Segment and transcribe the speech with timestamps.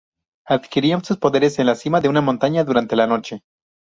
[0.47, 3.43] Adquirían sus poderes en la cima de una montaña durante la noche.